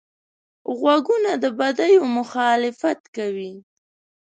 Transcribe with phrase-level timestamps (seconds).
[0.77, 3.53] غوږونه د بدیو مخالفت کوي